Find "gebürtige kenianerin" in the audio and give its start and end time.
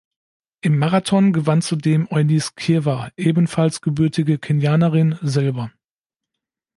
3.81-5.19